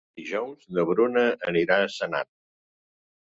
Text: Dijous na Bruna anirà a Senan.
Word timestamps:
Dijous 0.19 0.63
na 0.77 0.85
Bruna 0.91 1.25
anirà 1.51 1.77
a 1.81 1.91
Senan. 1.97 2.31